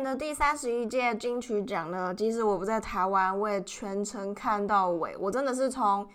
[0.00, 5.14] 今年的第三十一届金曲奖呢，即使我不在台湾，我也全程看到尾。
[5.20, 6.08] 我真的是从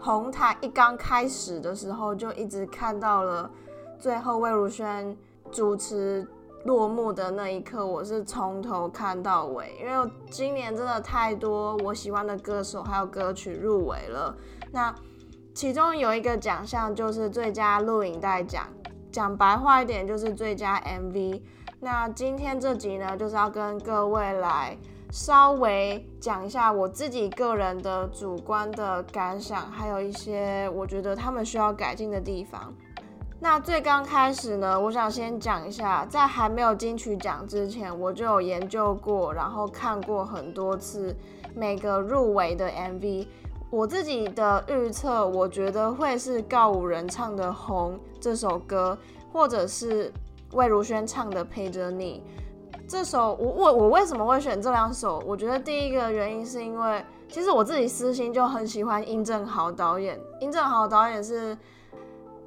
[0.00, 3.50] 红毯一刚开始的时候，就一直看到了
[3.98, 5.14] 最后魏如萱
[5.52, 6.26] 主持
[6.64, 9.76] 落幕的那一刻，我是从头看到尾。
[9.78, 14.34] 因为今年真的太多我喜欢的歌手还有歌曲入围了。
[14.72, 14.94] 那
[15.54, 18.66] 其中有一个奖项就是最佳录影带奖，
[19.12, 21.42] 讲白话一点就是最佳 MV。
[21.80, 24.76] 那今天这集呢，就是要跟各位来
[25.12, 32.74] 稍微讲一下我自己个人的主观的感想，还有一些我觉得他们需要改进的地方。
[33.38, 41.14] 那最刚开始呢，我想先讲一下，在还没有金曲奖之前，我就有研究过，然后看过很多次
[41.54, 43.28] 每个入围的 MV。
[43.70, 48.98] 我自己的预测，我觉得会是告五人唱的《红》这首歌，
[49.32, 50.12] 或者是。
[50.52, 52.22] 魏如萱唱的《陪着你》
[52.88, 55.22] 这首，我我我为什么会选这两首？
[55.26, 60.18] 我觉得第一个原因是因为，其实我自己私心就很喜欢殷正豪导演。
[60.40, 61.56] 殷正豪导演是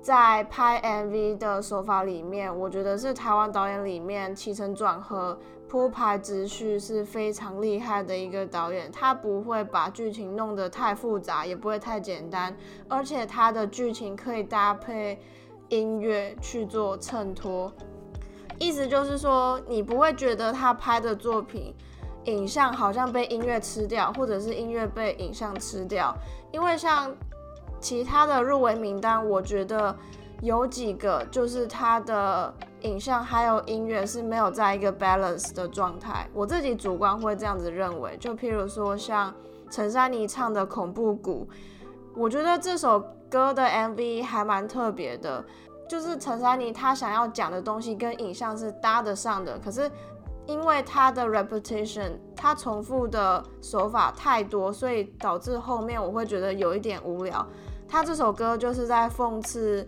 [0.02, 5.38] 在拍 MV 的手法里面，我觉得是台湾导演里面起承转合、
[5.70, 8.92] 铺排秩序是非常厉害的一个导演。
[8.92, 12.58] 他不会把剧情弄得太复杂，也不会太简单，
[12.88, 15.20] 而且他的剧情可以搭配
[15.70, 17.72] 音乐去做衬托。
[18.62, 21.74] 意思就是说，你不会觉得他拍的作品
[22.26, 26.16] 影像好像被音乐吃掉，或者是音乐被影像吃掉。
[26.52, 27.12] 因为像
[27.80, 29.96] 其他的入围名单，我觉得
[30.42, 36.30] 有几个就是他的影像还有音乐是没有在一个 balance 的状态。
[36.32, 38.16] 我自己主观会这样子认为。
[38.20, 39.34] 就譬如说像
[39.72, 41.48] 陈珊妮唱的《恐怖谷》，
[42.16, 45.44] 我觉得这首歌的 MV 还蛮特别的。
[45.92, 49.92] 就是陈珊妮她想要讲的东西跟影像是搭得上的，可是
[50.46, 57.46] 因为她的 repetition，她重复的手法太多，所以导致后面我会觉得有一点无聊。
[57.90, 59.86] 她这首歌就是在讽刺，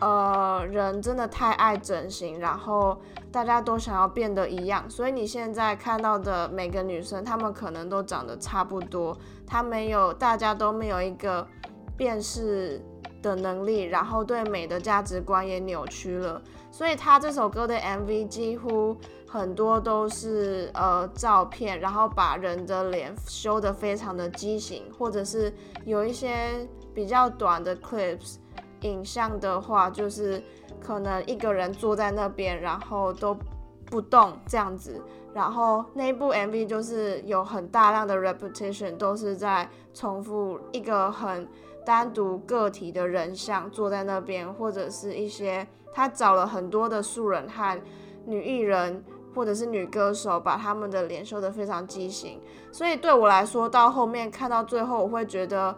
[0.00, 3.00] 呃，人真的太爱整形，然后
[3.32, 11.48] 大家都想要变得一样，所以你现在看到的每个女生，她们可能都长得差不多，她没有，大家都没有一个
[11.96, 12.84] 辨识。
[13.22, 25.52] 的能力，然后对美的价值观也扭曲了，所以他这首歌的 MV 几乎很多都是呃照片，然后把人的脸修得非常的畸形，或者是
[25.84, 28.36] 有一些比较短的 clips
[28.80, 30.42] 影像的话，就是
[30.80, 33.36] 可能一个人坐在那边，然后都
[33.84, 35.00] 不动这样子，
[35.34, 41.46] 然后那部 MV 就是有很大量的 repetition，都是在重复一个很。
[41.84, 47.80] 单独个体的人像坐在那边，或者是一些他找了很多的素人和
[48.26, 49.02] 女艺人，
[49.34, 52.40] 或者是女歌手，把他们的脸修得非常畸形。
[52.70, 55.74] 所以对我来说，到后面看到最后，我会觉得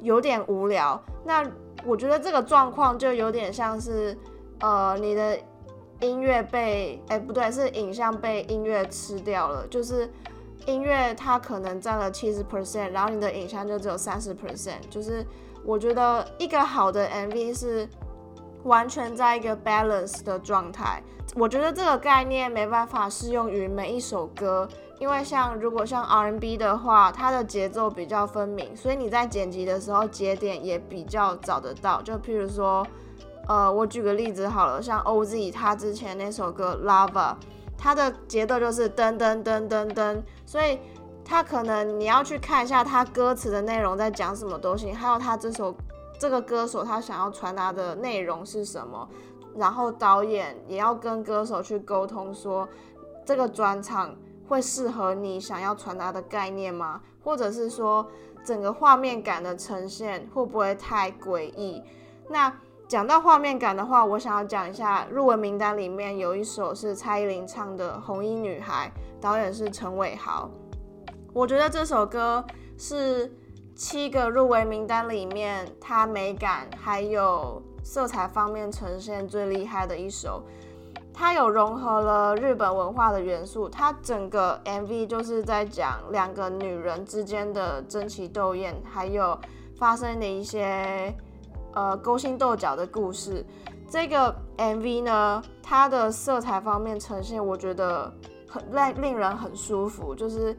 [0.00, 1.00] 有点无聊。
[1.24, 1.44] 那
[1.84, 4.16] 我觉得这个状况就有点像是，
[4.60, 5.38] 呃，你的
[6.00, 10.10] 音乐被，哎，不对，是影像被音乐吃掉了，就是。
[10.66, 14.80] 音乐它可能占了七十 percent，然后你的影像就只有三十 percent。
[14.90, 15.24] 就是
[15.64, 17.88] 我觉得一个好的 MV 是
[18.64, 21.02] 完全在一个 balance 的状态。
[21.34, 24.68] 我觉得这个概念没办法适用于每一首歌，
[24.98, 32.00] 因为像如果像 R&B 的话，它的节奏比较分明，所以你在剪辑的时候节点也比较找得到。
[32.02, 32.86] 就譬如说，
[33.46, 37.34] 呃，我举个例子好了，像 OZ 他之前那首歌 Lava。
[37.78, 40.78] 它的节奏就是噔噔噔噔噔，所以
[41.24, 45.74] 他可能你要去看一下他歌词的内容在讲什么东西，还有他这首
[46.18, 49.08] 这个歌手他想要传达的内容是什么，
[49.54, 52.68] 然后导演也要跟歌手去沟通，说
[53.24, 54.16] 这个专场
[54.48, 57.00] 会适合你想要传达的概念吗？
[57.22, 58.06] 或者是说
[58.44, 61.84] 整个画面感的呈现会不会太诡异？
[62.28, 62.52] 那。
[62.88, 70.48] 讲到画面感的话，我想要讲一下入围名单里面有一首是蔡依林唱的《红衣女孩》，导演是陈伟豪。
[71.32, 72.44] 我觉得这首歌
[72.78, 73.28] 是
[73.74, 80.44] 七个入围名单里面，它美感还有色彩方面呈现最厉害的一首。
[81.12, 89.36] 它有融合了日本文化的元素，它整个 MV 就是在讲两个女人之间的争奇斗艳，还有
[89.76, 91.12] 发生的一些。
[91.76, 93.44] 呃，勾心斗角的故事，
[93.86, 98.10] 这个 MV 呢，它的色彩方面呈现，我觉得
[98.48, 100.14] 很令令人很舒服。
[100.14, 100.56] 就是，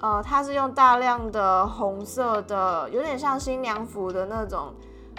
[0.00, 4.72] 呃，它是用大量的红色的，有点像新娘服的那种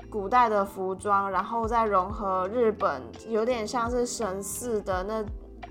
[0.09, 5.23] 古代的服装，然后再融合日本，有点像是神似的那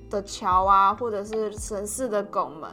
[0.08, 2.70] 的桥啊，或者是神寺的拱门。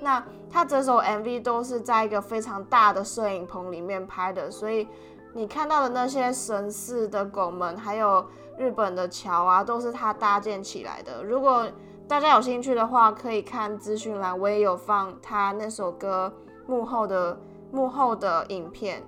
[0.00, 4.86] 那他整首 MV 都是在一个非常大的摄影棚里面拍的，所以
[5.36, 8.24] 你看到的那些神似的拱门，还有
[8.56, 11.22] 日本的桥啊，都是他搭建起来的。
[11.22, 11.66] 如果
[12.08, 16.32] 大家有兴趣的话，可以看资讯栏，我也有放他那首歌
[16.66, 17.38] 幕后的
[17.70, 19.02] 幕后的影片。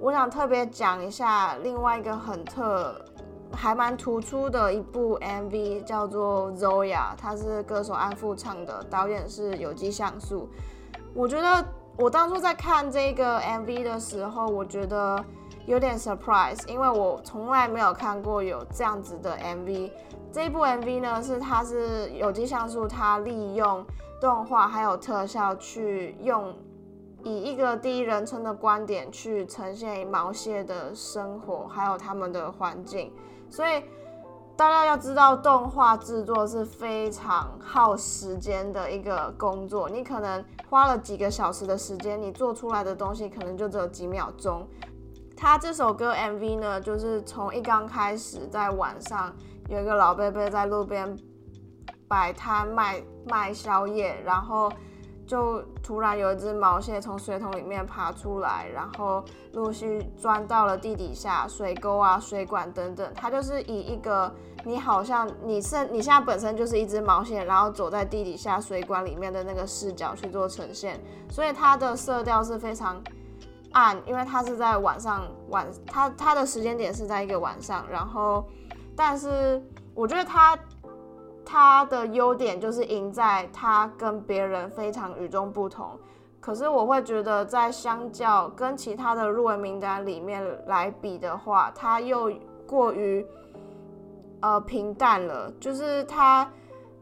[0.00, 3.00] 我想特别讲一下另外一个很特。
[3.52, 10.48] 还蛮突出的一部 MV，叫做《Zoya》，它是歌手安富唱的，导演是有机像素。
[11.12, 11.64] 我觉得
[11.96, 15.24] 我当初在看这个 MV 的时候，我觉得
[15.66, 19.90] 有点 surprise，因为我从来没有看过有这样子的 MV。
[20.32, 23.84] 这一部 MV 呢，是它是有机像素，它利用
[24.20, 26.54] 动画还有特效去用
[27.22, 33.12] 以一个第一人称的观点去呈现毛蟹的生活，还有他们的环境。
[33.50, 33.82] 所以
[34.56, 39.88] 大家要知道，动画制作是非常耗时间的一个工作。
[39.88, 44.66] 你可能花了几个小时的时间，你做出来的东西可能就只有几秒钟。
[45.40, 49.34] 他这首歌 MV 呢，就是从一刚开始，在晚上
[49.68, 51.16] 有一个老伯伯在路边
[52.06, 54.70] 摆摊卖卖宵夜，然后。
[55.26, 63.08] 就突然有一只毛蟹从水桶里面爬出来，然后陆续钻到了地底下水沟啊、水管等等。
[63.14, 64.34] 它就是以一个
[64.64, 73.00] 你好像你是你现在本身就是一只毛蟹，然后走在地底下水管里面的那个视角去做呈现，所以它的色调是非常
[73.72, 78.44] 暗，因为它是在晚上晚，它它的时间点是在一个晚上，然后
[78.96, 79.62] 但是
[79.94, 80.58] 我觉得它。
[81.52, 85.98] 它的优点就是赢在它跟别人非常与众不同，
[86.38, 92.32] 可是我会觉得在相较跟其他的入围名单里面来比的话，它又
[92.68, 93.26] 过于
[94.42, 95.52] 呃平淡了。
[95.58, 96.48] 就是它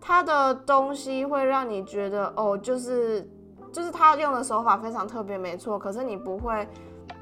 [0.01, 3.29] 它的东西会让你觉得哦，就是
[3.73, 5.79] 就是他用的手法非常特别，没错。
[5.79, 6.69] 可是你不会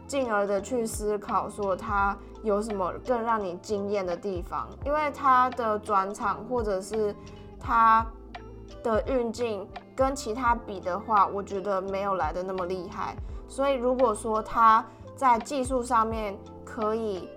[0.07, 2.17] 进而的去思考说他。
[2.43, 4.69] 有什么更让你惊艳的地方？
[4.85, 7.13] 因为他的转场或者是
[7.59, 8.07] 他
[8.85, 9.67] 的运镜
[9.97, 13.17] 跟其他比的话，我觉得没有来的那么厉害。
[13.49, 14.85] 所以如果说他
[15.17, 17.29] 在技术上面可以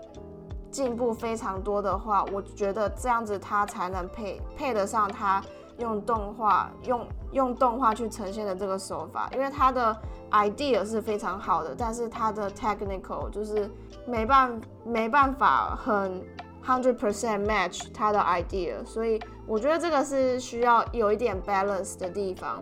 [0.70, 5.42] 进步非常多的话，我觉得这样子他才能配配得上他
[5.80, 9.30] 用动画用用动画去呈现的这个手法。
[9.34, 9.96] 因为他的
[10.32, 13.70] idea 是非常好的，但是他的 technical 就是。
[14.06, 16.24] 没办没办法很
[16.66, 22.60] hundred percent match 他的 idea，所以我觉得这个是需要有一点 balance 的地方。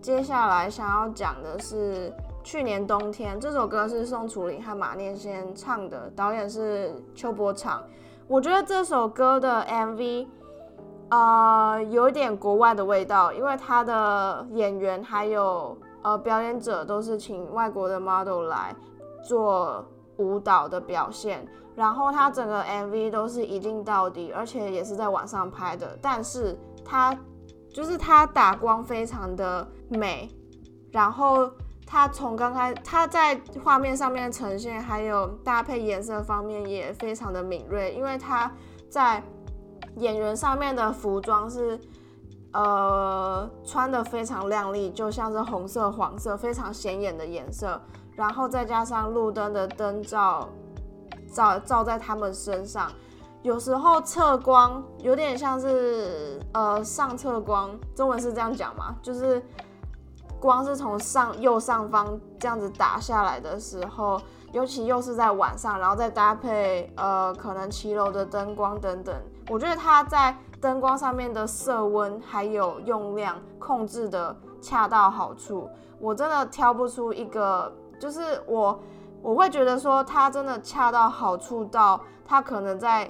[0.00, 2.12] 接下来想要讲的是
[2.42, 7.80] 去年冬天这首歌是宋楚龄和马念先唱的，导演是邱伯昌。
[8.26, 10.26] 我觉得这首歌的 MV
[11.12, 18.74] 呃有点国外的味道，因为他的演员还有呃表演者都是请外国的 model 来
[19.28, 19.84] 做。
[20.18, 21.44] 舞蹈的表现，
[21.74, 25.98] 然后他整个 MV 都是一镜到底，而且也是在网上拍的。
[26.02, 27.16] 但是它
[27.72, 30.28] 就是它打光非常的美，
[30.92, 31.50] 然后
[31.86, 38.52] 它从刚开它在画面上面呈现，还有搭配颜色方面也非常的敏锐，因为它
[38.90, 39.20] 在
[39.96, 41.78] 演员上面的服装是
[42.52, 47.80] 呃穿的非常亮丽，就像是红色、黄色，非常显眼的颜色。
[48.14, 50.48] 然后再加上路灯的灯罩，
[51.32, 52.92] 照照在他们身上，
[53.42, 58.94] 有时候侧光有点像是呃上侧光，中文是这样讲吗？
[59.00, 59.42] 就是
[60.42, 64.20] 光是从上右上方这样子打下来的时候，
[64.50, 69.14] 尤其又是在晚上，然后再搭配呃可能骑楼的灯光等等，
[69.48, 75.70] 我觉得它在灯光上面的色温还有用量控制的恰到好处，
[76.00, 77.72] 我真的挑不出一个。
[78.00, 78.76] 就是我，
[79.22, 83.08] 我会觉得说它真的恰到好处到，它可能在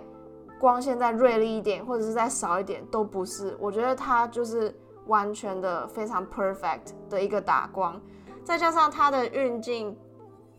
[0.60, 3.56] 光线再锐利一点，或者是再少一点都不是。
[3.58, 8.00] 我觉得它就是完全的非常 perfect 的一个打光，
[8.44, 9.96] 再加上它的运镜，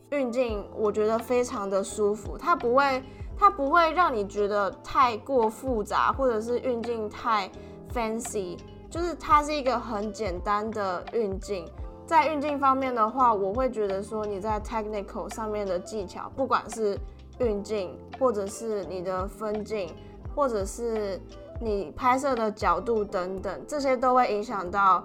[0.10, 3.04] 运镜我觉得非常的舒服，它不会，
[3.38, 7.50] 它不会让你觉得太过复杂，或者是运镜太
[7.94, 8.58] fancy，
[8.90, 11.66] 就是它是一个很简单的运镜。
[12.06, 17.00] 在运镜方面的话，我会觉得说你在 technical 上面的技巧，不管是
[17.40, 19.90] 运镜，或者是你的分镜，
[20.36, 21.20] 或者是
[21.64, 25.04] 你拍摄的角度等等，这些都会影响到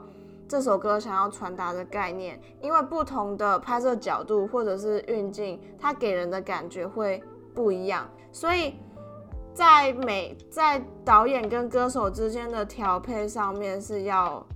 [0.49, 2.41] 这首歌想要传达的概念。
[2.61, 7.23] 因为不同的拍摄角度或者是运镜，它给人的感觉会
[7.55, 8.09] 不一样。
[8.33, 8.75] 所以
[9.55, 14.47] 在每在导演跟歌手之间的调配上面是要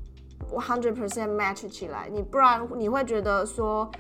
[0.53, 3.91] hundred percent match 起来，你不然你会觉得说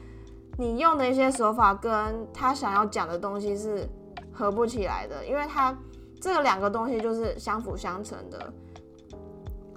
[0.59, 3.89] 你用的一些手法跟他想要讲的东西是
[4.33, 5.77] 合不起来的，因为他
[6.23, 8.53] 这个两个东西就是相辅相成的。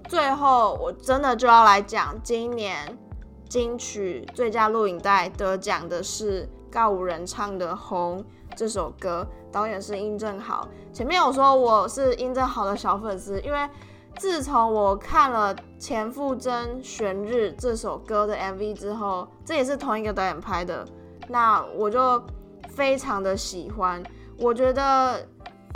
[0.07, 2.95] 最后，我真的就要来讲今年
[3.49, 8.19] 金曲最佳录影带得奖的是告五人唱的《红》
[8.55, 10.67] 这首歌，导演是殷正豪。
[10.93, 13.67] 前面有说我是殷正豪的小粉丝，因为
[14.19, 20.85] 自从我看了钱馥甄《悬日》这首歌的 MV 之后，这也是同一个导演拍的，
[21.27, 22.23] 那我就
[22.69, 24.03] 非常的喜欢。
[24.37, 25.25] 我觉得，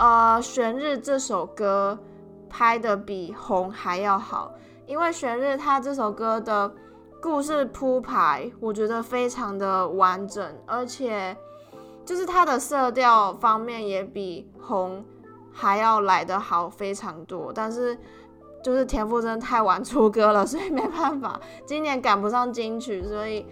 [0.00, 1.96] 呃，《悬日》这首歌。
[2.52, 4.52] 拍的比红还要好，
[4.84, 6.68] 因为玄日他这首歌的
[7.22, 11.36] 故事铺排，我觉得非常的完整，而且
[12.04, 15.04] 就是它的色调方面也比红
[15.52, 17.52] 还要来得好非常多。
[17.54, 17.96] 但是
[18.64, 23.46] 就是田馥甄太晚出歌了， 所以没办法，今年赶不上金曲，所以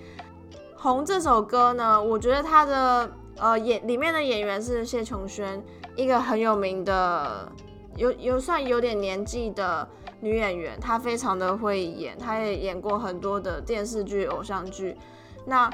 [0.74, 5.62] 红这首歌呢，我觉得它的呃演里面的演员是谢琼轩，
[5.96, 7.50] 一个很有名的。
[7.96, 9.88] 有有算有点年纪的
[10.20, 14.96] 女演员，她非常的会演，她也演过很多的电视剧、偶像剧。
[15.44, 15.68] 那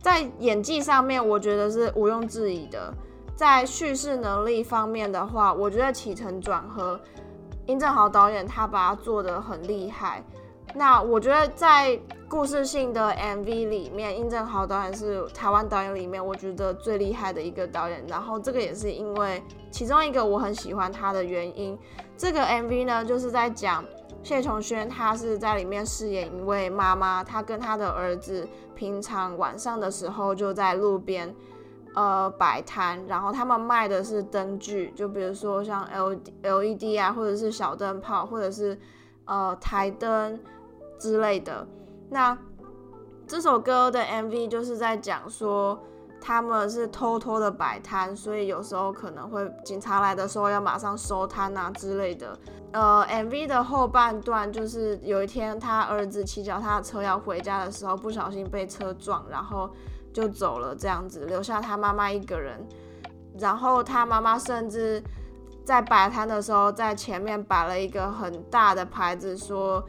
[0.00, 2.94] 在演技上面，我觉得是毋庸置疑的。
[3.34, 7.00] 在叙事能力方面的话，我觉得起承转合，
[7.66, 10.22] 殷正豪导演他把它做得很厉害。
[10.76, 18.04] 那我觉得在故事性的 MV 里面，殷正豪导演是台湾导演里面我觉得最厉害的一个导演。
[18.06, 21.78] 然后这个也是因为其中一个我很喜欢他的原因。
[22.14, 23.82] 这个 MV 呢，就是在讲
[24.22, 31.34] 谢琼轩，他是在里面饰演一位妈妈，她跟她的儿子平常晚上的时候就在路边
[31.94, 38.78] 呃摆摊，然后他们卖的是灯具，就比如说像 L LED 啊，或者是小灯泡，或者是
[39.24, 40.38] 呃台灯。
[40.98, 41.66] 之类的，
[42.10, 42.36] 那
[43.26, 45.78] 这首歌的 MV 就是在讲说
[46.20, 52.38] 他们是偷偷的摆摊，所以有时候可能会警察来的时候要马上收摊啊之类的。
[52.72, 59.70] 呃，MV 的后半段就是有一天他儿子骑脚踏车要回家的时候，不小心被车撞，然后
[60.12, 62.64] 就走了这样子，留下他妈妈一个人。
[63.38, 65.02] 然后他妈妈甚至
[65.64, 69.84] 在摆摊的时候，在前面摆了一个很大的牌子说。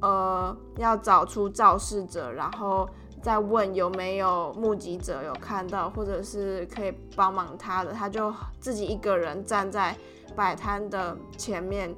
[0.00, 2.88] 呃，要找出肇事者，然后
[3.22, 9.96] 再问有没有目击者有看到，或者是可以帮忙他的，他就自己一个人站在
[10.34, 11.94] 摆摊的前面。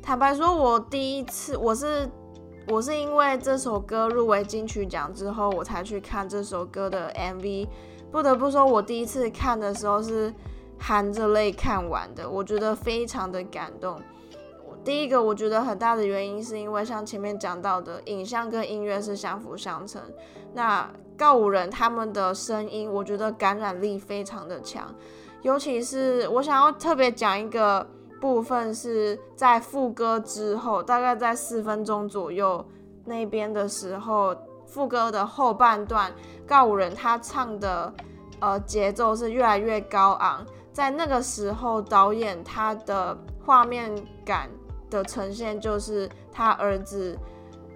[0.00, 2.08] 坦白说，我第一次我是
[2.68, 7.68] 我是因为这首歌入围金曲奖之后，我才去看这首歌的 MV。
[8.10, 10.32] 不得不说，我第一次看的时候是
[10.78, 14.00] 含着泪看完的，我觉得非常的感动。
[14.84, 20.02] 第一个，我觉得很大的原因是因为像前面讲到的，影像跟音乐是相辅相成。
[20.52, 24.92] 那告五人他们的声音，我觉得感染力非常的强。
[25.42, 27.86] 尤其是我想要特别讲一个
[28.20, 32.64] 部分，是在副歌之后，大概在四分钟左右
[33.04, 34.36] 那边的时候，
[34.66, 36.12] 副歌的后半段，
[36.44, 37.92] 告五人他唱的
[38.40, 40.44] 呃节奏是越来越高昂。
[40.72, 44.50] 在那个时候，导演他的画面感。
[44.92, 47.18] 的呈现就是他儿子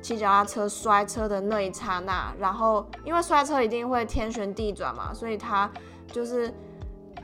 [0.03, 5.71] 骑脚踏车摔车的那一刹那，然后因为摔车一定会天旋地转嘛，所以他
[6.13, 6.53] 就是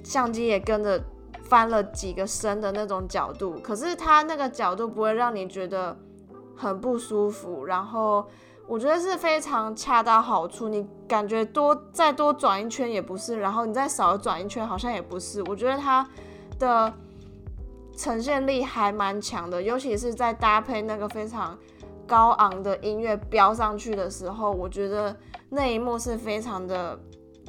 [0.02, 1.00] 相机也跟着
[1.44, 5.96] 翻了几个身的那种角度，可是他那个角度不会让你觉得
[6.56, 8.26] 很不舒服，然后
[8.66, 16.08] 我觉得是非常恰到好处，你感觉多再多转一圈也不是，然后你再少转一圈好像也不是，我觉得他
[16.58, 16.92] 的。
[17.96, 21.58] 呈现力还蛮强的，尤其是在搭配那个非常
[22.06, 25.16] 高昂的音乐飙上去的时候，我觉得
[25.48, 26.98] 那一幕是非常的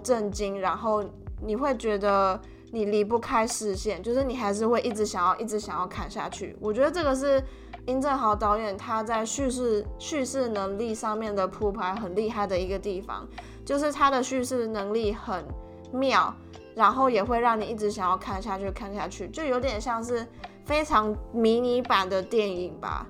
[0.03, 1.03] 震惊，然后
[1.41, 2.39] 你会觉得
[2.71, 6.55] 你离不开视线，就是你还是会一直想要一直想要看下去。
[6.59, 7.43] 我觉得这个是
[7.85, 13.27] 殷正豪导演他在叙事叙事能力上面的铺排很厉害的一个地方，
[13.65, 15.43] 就是他的叙事能力很
[15.91, 16.33] 妙。
[16.75, 20.27] 然后也会让你一直想要看下去，看下去，就有点像是
[20.65, 23.05] 非常迷你版的电影吧。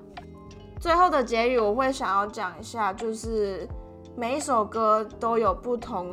[0.78, 3.66] 最后的结语我会想要讲一下，就是
[4.14, 6.12] 每一首歌都有不同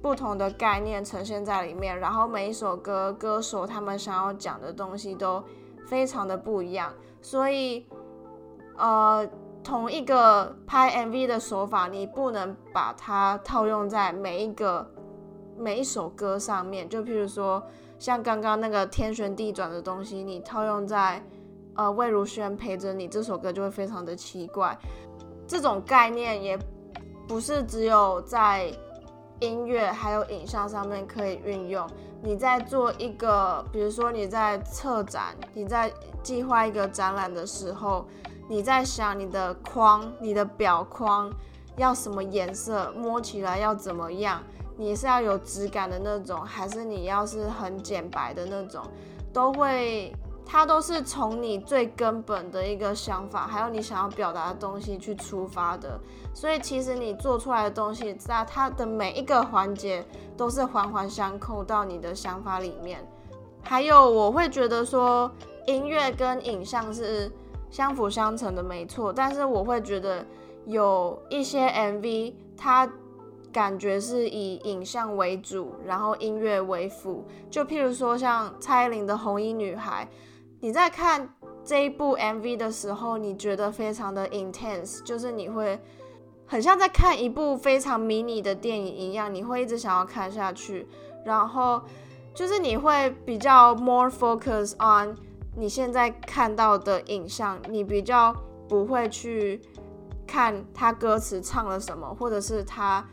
[0.00, 5.42] 不同的概念呈现在里面，然后每一首歌歌手他们想要讲的东西都
[5.86, 7.84] 非常的不一样，所以
[8.76, 9.28] 呃，
[9.64, 14.93] 同一个拍 MV 的手法，你不能把它套用在每一个。
[15.58, 16.88] 每一首歌上面。
[16.88, 17.62] 就譬如说，
[17.98, 21.22] 像刚刚那个天旋地转的东西，你套用在
[21.74, 24.76] 呃魏如萱陪着你这首歌，就会非常的奇怪。
[25.46, 26.58] 这种概念也
[27.28, 28.72] 不是只有在
[29.40, 31.86] 音乐还有影像上面可以运用。
[32.22, 35.92] 你在做一个，比如说你在策展，你在
[36.22, 38.06] 计划一个展览的时候，
[38.48, 41.30] 你在想你的框、你的表框
[41.76, 44.42] 要什么颜色，摸起来要怎么样？
[44.76, 48.82] 你是要有质感的那种，还是你要是很简白的那种，
[49.32, 50.14] 都会。
[50.46, 55.98] 它都是从你最根本的一个想法，还有你想要表达的东西去出发的，
[56.34, 60.04] 所以其实你做出来的东西，在它的每一个环节
[60.36, 63.02] 都是环环相扣到你的想法里面。
[63.62, 65.32] 还有，我会觉得说
[65.66, 67.32] 音乐跟影像是
[67.70, 69.10] 相辅相成的，没错。
[69.10, 70.22] 但是我会觉得
[70.66, 72.86] 有一些 MV，它
[73.54, 77.24] 感觉是以影像为主，然后音乐为辅。
[77.48, 80.06] 就譬如说像蔡依林的《红衣女孩》。
[80.60, 81.28] 你在看
[81.62, 85.78] 这一部 MV 的时候，你觉得非常的 intense，就是你会
[86.46, 90.88] 很像在看一部非常迷你的电影一样，你会一直想要看下去。
[91.22, 91.82] 然后
[92.34, 95.14] 就是你会比较 more focus on
[95.54, 98.34] 你现在看到的影像，你比较
[98.66, 99.60] 不会去
[100.26, 103.06] 看他歌词唱了什么，或者是他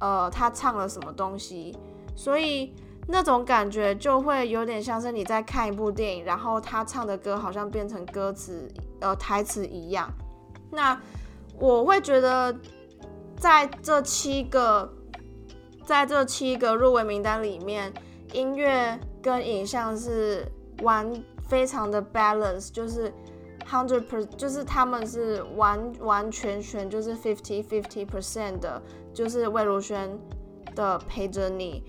[0.00, 1.76] 呃他唱了什么东西，
[2.14, 2.74] 所以。
[3.08, 10.12] 那种感觉就会有点像是你在看一部电影，然后他唱的歌好像变成歌词呃台词一样。
[10.72, 11.00] 那
[11.56, 12.52] 我会觉得
[13.36, 14.92] 在这七个
[15.84, 17.94] 在这七个入围名单里面，
[18.32, 20.44] 音乐跟影像是
[20.82, 21.08] 完
[21.48, 23.14] 非常的 balance，就是
[23.68, 28.80] hundred per，就是他们是完完全全就是 fifty fifty percent 的，
[29.12, 30.18] 就是魏如萱
[30.74, 31.82] 的陪着你。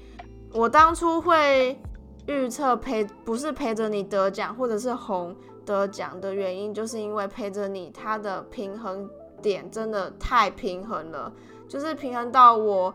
[0.53, 1.79] 我当初会
[2.25, 5.35] 预测陪不是陪着你得奖，或者是红
[5.65, 9.09] 得奖的原因，就是因为陪着你，他的平衡
[9.41, 11.31] 点真的太平衡了，
[11.67, 12.93] 就是平衡到我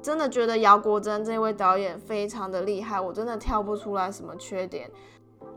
[0.00, 4.90] 真的觉得姚国珍这位导演非常的厉害，我真的挑不出来什么缺点。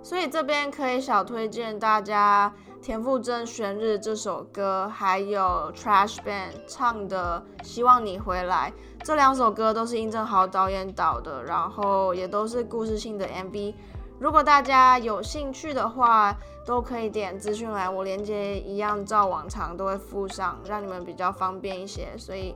[0.05, 8.71] 所以这边可以小推荐大家田馥甄《悬日》这首歌，还有 Trash Band 唱的《希望你回来》
[9.03, 13.73] 这两首歌都是殷正豪导演导的，然后也都是故事性的 MV。
[14.19, 16.37] 如果大家有兴趣的话，
[16.67, 22.09] 都可以点资讯来，我链接一样照往常都会附上，让你们比较方便一些。
[22.15, 22.55] 所以。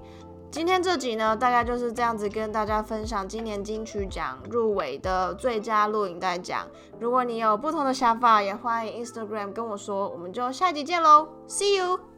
[0.51, 6.65] 今天这集呢，大概就是这样子跟大家分享今年金曲奖入围的最佳录影带奖。
[6.99, 10.09] 如果你有不同的想法，也欢迎 Instagram 跟我说。
[10.09, 12.08] 我们就下集见喽，See you。